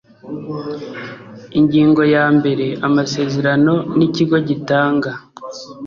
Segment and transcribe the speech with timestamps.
[1.59, 5.11] ingingo yambere amasezerano n ikigo gitanga